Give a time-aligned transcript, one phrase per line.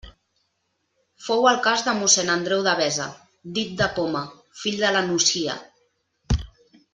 [1.25, 3.05] Fou el cas de mossén Andreu Devesa,
[3.59, 4.25] dit de Poma,
[4.63, 5.61] fill de la Nucia.